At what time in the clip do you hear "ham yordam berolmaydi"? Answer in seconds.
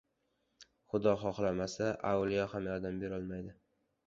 2.55-3.55